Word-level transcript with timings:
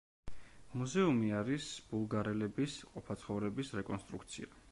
მუზეუმი 0.79 1.27
არის 1.41 1.67
ბულგარელების 1.91 2.79
ყოფა-ცხოვრების 2.95 3.73
რეკონსტრუქცია. 3.81 4.53